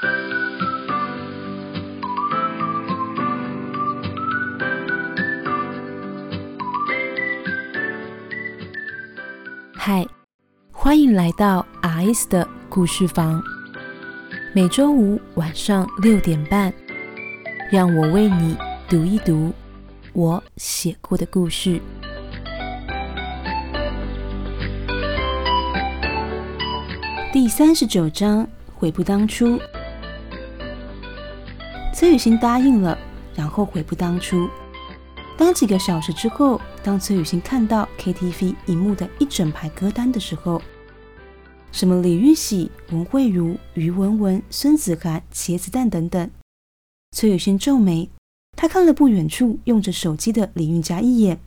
[0.00, 0.06] 嗨，
[10.70, 13.42] 欢迎来到 R.S 的故事房。
[14.54, 16.72] 每周五晚上六点半，
[17.72, 18.56] 让我为你
[18.88, 19.52] 读一读
[20.12, 21.80] 我写过的故事。
[27.32, 29.58] 第三十九章：悔不当初。
[31.98, 32.96] 崔雨欣答应了，
[33.34, 34.48] 然后悔不当初。
[35.36, 40.62] 当几个小时之后，当崔雨欣看到 KTV 荧幕的一整排歌单的时候，
[41.72, 46.30] 什么李玉玺、文慧茹、于文文、孙子涵、茄子蛋等等，
[47.10, 48.08] 崔雨欣皱眉。
[48.56, 51.40] 她看了不远处用着手机的林韵嘉一眼，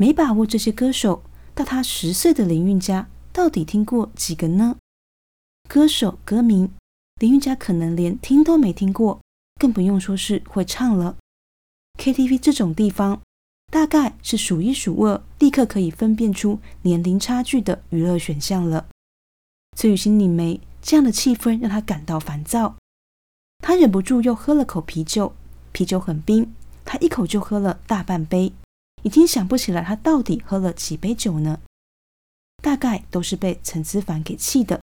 [0.00, 1.22] 没把握这些歌手。
[1.54, 4.76] 到她十岁的林韵嘉到底听过几个呢？
[5.68, 6.72] 歌手歌名，
[7.20, 9.20] 林韵嘉可能连听都没听过，
[9.62, 11.16] 更不用说是会唱了。
[11.96, 13.22] KTV 这种地方，
[13.70, 18.88] 大概是数一数二，立刻可以分辨出年龄差距的娱乐选项了。
[19.76, 22.74] 崔雨欣拧眉，这样的气氛让她感到烦躁。
[23.58, 25.32] 她忍不住又喝了口啤酒，
[25.70, 26.52] 啤酒很冰，
[26.84, 28.52] 她一口就喝了大半杯，
[29.04, 31.60] 已经想不起来她到底喝了几杯酒呢。
[32.60, 34.80] 大概都是被陈思凡给气的。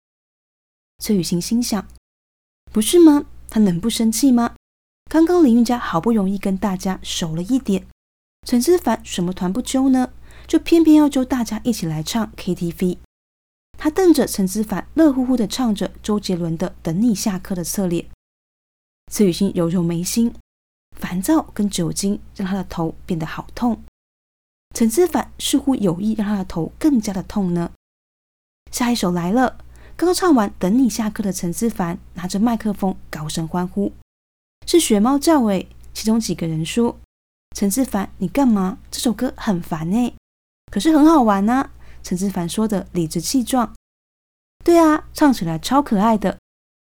[0.99, 1.85] 崔雨欣心想：
[2.71, 3.25] 不是吗？
[3.49, 4.55] 他能不生气吗？
[5.09, 7.87] 刚刚林韵嘉好不容易跟大家熟了一点，
[8.45, 10.11] 陈思凡什么团不揪呢？
[10.45, 12.99] 就偏偏要揪大家一起来唱 KTV。
[13.75, 18.05] 他瞪着陈思凡，乐乎乎的唱着周杰伦的《等你下课》的侧脸。
[19.11, 20.35] 崔雨欣揉揉眉心，
[20.95, 23.81] 烦躁跟酒精让他的头变得好痛。
[24.75, 27.71] 陈思凡似乎有意让他的头更加的痛呢。
[28.71, 29.57] 下一首来了，
[29.95, 33.91] 刚唱完《等你下课》的陈思凡拿着麦克风高声欢呼。
[34.71, 36.95] 是学猫叫诶，其中几个人说
[37.57, 38.77] ：“陈志凡，你干嘛？
[38.91, 40.13] 这首歌很烦哎，
[40.71, 41.71] 可是很好玩呐。”
[42.03, 43.73] 陈志凡说的理直气壮。
[44.63, 46.37] 对啊，唱起来超可爱的。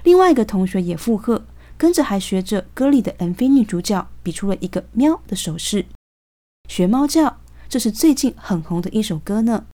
[0.04, 1.46] 另外一个同学也附和，
[1.78, 5.86] 跟着还学着歌里的 MV 女主角，比出了一个喵的手势。
[6.68, 7.38] 学猫叫，
[7.70, 9.68] 这是最近很红的一首歌呢。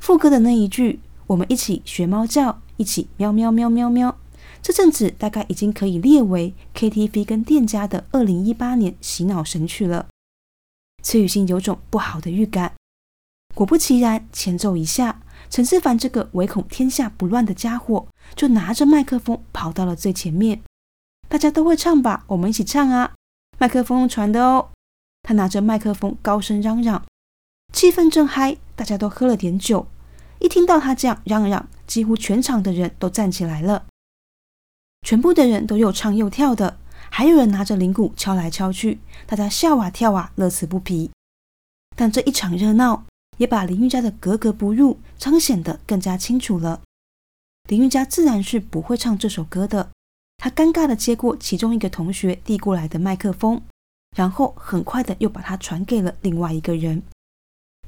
[0.00, 4.16] 副歌的那一句：“我们一起学猫叫，一起喵喵喵喵喵。”
[4.62, 10.08] 这阵子大概已经可以列为 KTV 跟店家的二零一八年洗脑神曲了。
[11.02, 12.74] 崔雨欣有种不好的预感。
[13.54, 20.60] 果不其然，前奏一下，陈思凡这个唯恐天下不乱的家伙就拿着麦克风跑到了最前面。
[21.28, 22.24] 大家都会唱吧？
[22.28, 23.14] 我们一起唱啊！
[23.58, 24.70] 麦克风传的哦。
[25.22, 27.04] 他拿着麦克风高声嚷嚷，
[27.72, 29.86] 气氛正嗨，大家都喝了点酒。
[30.38, 33.86] 一听到他这样嚷嚷，几乎全场的人都站起来了。
[35.08, 36.76] 全部的人都又唱又跳的，
[37.08, 41.10] 还有人拿着铃鼓敲来敲去，大家笑啊跳啊，乐此不疲。
[41.96, 43.06] 但这一场热闹
[43.38, 46.82] 也把林韵嘉的格格不入彰显得更加清楚了。
[47.70, 49.88] 林韵嘉自然是不会唱这首歌的，
[50.36, 53.62] 她尴尬的接过其中一个同学递过来的麦克风，
[54.14, 57.02] 然后很快的又把它传给了另外一个人。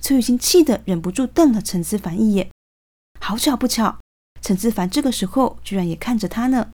[0.01, 2.49] 崔雨欣气得忍不住瞪了陈思凡一眼。
[3.21, 3.99] 好巧不巧，
[4.41, 6.71] 陈思凡这个时候居然也看着他呢。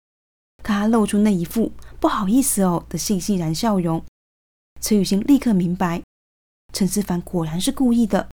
[0.67, 4.03] 他露出那一副不好意思哦的悻悻然笑容，
[4.81, 6.01] 崔雨欣立刻明白，
[6.73, 8.29] 陈思凡果然是故意的。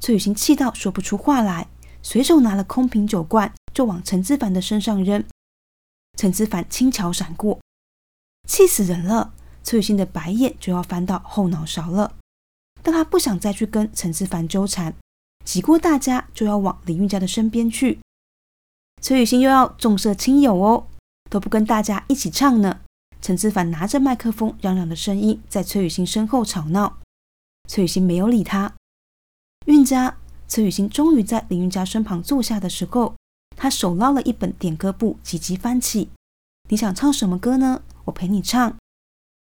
[0.00, 1.68] 崔雨欣气到说不出话来，
[2.02, 5.24] 随手拿了空瓶酒罐就往陈思凡的身上扔。
[6.16, 7.60] 陈思凡轻巧闪过，
[8.48, 9.32] 气死人了！
[9.62, 12.16] 崔雨欣的白眼就要翻到后脑勺了，
[12.82, 14.96] 但他不想再去跟陈思凡纠缠，
[15.44, 18.00] 挤过大家就要往林韵家的身边去。
[19.00, 20.88] 崔雨欣又要重色轻友哦。
[21.30, 22.80] 都不跟大家一起唱呢。
[23.22, 26.98] 陈志凡拿着麦克风嚷嚷的声音在崔雨欣身后吵闹，
[27.68, 28.74] 崔雨欣没有理他。
[29.66, 30.16] 韵家，
[30.48, 33.14] 崔雨欣终于在林韵家身旁坐下的时候，
[33.56, 36.10] 他手捞了一本点歌簿，急急翻起。
[36.68, 37.82] 你想唱什么歌呢？
[38.06, 38.76] 我陪你唱。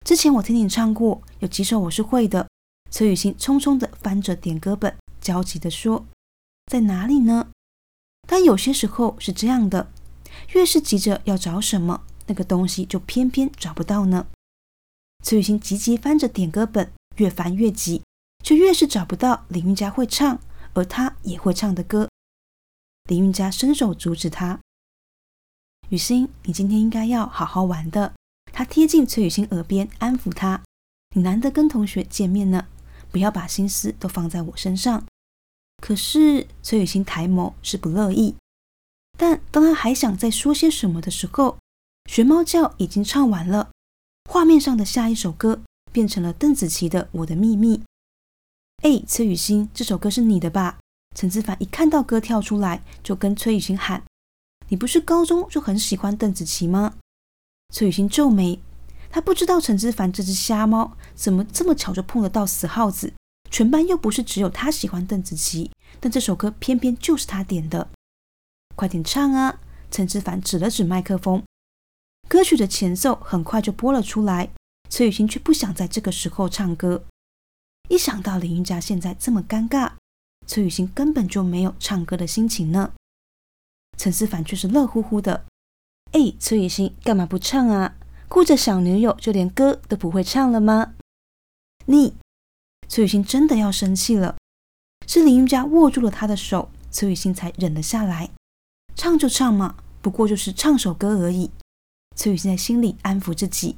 [0.06, 2.48] 之前我听你唱过，有几首我是会的。
[2.92, 6.06] 崔雨欣匆匆的翻着点歌本，焦急的说
[6.72, 7.48] ：“在哪里呢？”
[8.28, 9.92] 但有些时候是这样的。
[10.54, 14.28] 越是急着要找什么，那个东西就偏偏找不到呢。
[15.24, 18.02] 崔雨欣急急翻着点歌本，越翻越急，
[18.44, 20.40] 却越是找不到林韵佳会唱，
[20.74, 22.10] 而他也会唱的歌。
[23.10, 24.60] 林韵佳伸手阻止他
[25.90, 28.14] ：“雨欣，你今天应该要好好玩的。”
[28.52, 30.62] 他贴近崔雨欣耳边安抚她
[31.16, 32.68] ：“你难得跟同学见面呢，
[33.12, 35.04] 不要把心思都放在我身上。”
[35.82, 38.36] 可是崔雨欣抬眸是不乐意。
[39.18, 41.58] 但当他还想再说些什么的时候，
[42.10, 43.72] 学猫叫已经唱完了，
[44.30, 45.62] 画面上的下一首歌
[45.92, 47.78] 变成了邓紫棋的《我的秘密》。
[48.82, 50.80] 哎，崔雨欣，这首歌是你的吧？
[51.16, 54.04] 陈子凡一看到歌跳出来，就跟崔雨欣喊
[54.70, 56.96] ：“你不是高中就很喜欢邓紫棋吗？”
[57.74, 58.60] 崔雨欣皱眉，
[59.10, 63.14] 他不知道陈之凡这只瞎猫怎么这么巧就碰得到死耗子。
[63.52, 67.88] 全班又不是只有他喜欢邓紫棋，但这首歌偏偏就是他点的。
[68.76, 69.60] 快点唱啊！
[69.92, 71.44] 陈之凡指了指麦克风，
[72.28, 74.50] 歌曲的前奏很快就播了出来。
[74.90, 77.04] 崔雨欣却不想在这个时候唱歌，
[77.90, 79.94] 一想到林韵嘉现在这么尴尬。
[80.46, 82.92] 崔雨欣根本就没有唱歌的心情呢，
[83.98, 85.46] 陈思凡却是乐乎乎的。
[86.12, 87.96] 哎，崔雨欣干嘛不唱啊？
[88.28, 90.94] 顾着小女友就连歌都不会唱了吗？
[91.86, 92.16] 你，
[92.88, 94.36] 崔雨欣真的要生气了。
[95.08, 98.32] 是林云佳握住了她的手，崔雨欣才忍了下来。
[98.96, 101.52] 唱就唱嘛，不过就是唱首歌而已。
[102.16, 103.78] 崔雨欣在心里安抚自己，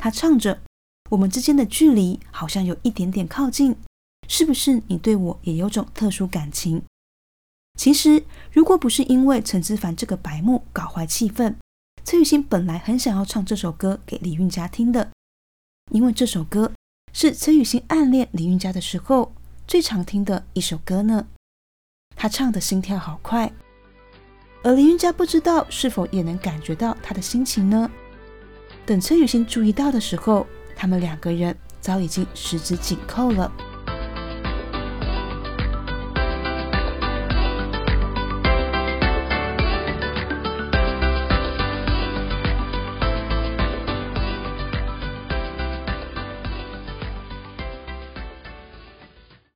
[0.00, 0.62] 她唱着
[1.10, 3.76] ：“我们之间的距离好像有一点点靠近。”
[4.28, 6.82] 是不是你对我也有种特殊感情？
[7.78, 11.54] 其实，如果不是因为陈之凡这个白目搞坏气氛，
[12.04, 15.12] 崔雨欣本来很想要唱这首歌给李韵佳听的，
[15.92, 16.72] 因为这首歌
[17.12, 19.32] 是崔雨欣暗恋李韵佳的时候
[19.68, 21.28] 最常听的一首歌呢。
[22.16, 23.52] 她唱的心跳好快，
[24.66, 27.88] 而林云佳不知道是否也能感觉到他的心情呢？
[28.84, 33.52] 等陈雨欣注意到的时候，他们两个人早已经十指紧扣了。